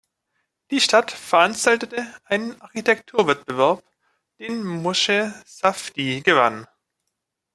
[0.71, 3.83] Die Stadt veranstaltete einen Architekturwettbewerb,
[4.39, 6.65] den Moshe Safdie gewann.